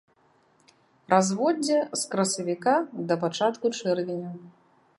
Разводдзе 1.13 1.77
з 2.03 2.09
красавіка 2.13 2.73
да 3.11 3.19
пачатку 3.25 3.65
чэрвеня. 3.81 4.31